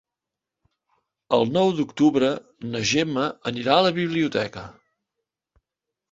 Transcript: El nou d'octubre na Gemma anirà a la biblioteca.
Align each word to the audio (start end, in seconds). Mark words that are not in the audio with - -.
El 1.35 1.43
nou 1.57 1.73
d'octubre 1.79 2.29
na 2.71 2.81
Gemma 2.91 3.25
anirà 3.51 3.75
a 3.75 3.83
la 3.89 3.91
biblioteca. 3.99 4.65